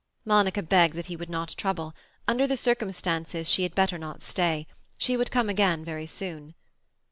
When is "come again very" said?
5.29-6.07